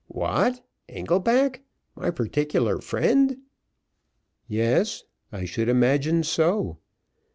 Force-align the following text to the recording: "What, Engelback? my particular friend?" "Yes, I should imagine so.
"What, 0.07 0.65
Engelback? 0.89 1.59
my 1.95 2.09
particular 2.09 2.79
friend?" 2.79 3.37
"Yes, 4.47 5.03
I 5.31 5.45
should 5.45 5.69
imagine 5.69 6.23
so. 6.23 6.79